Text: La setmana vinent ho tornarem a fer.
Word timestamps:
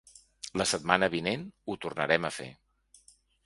La 0.61 0.65
setmana 0.69 1.11
vinent 1.17 1.45
ho 1.51 1.77
tornarem 1.87 2.29
a 2.29 2.35
fer. 2.41 2.51